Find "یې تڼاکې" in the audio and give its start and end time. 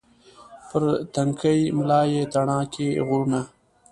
2.13-2.87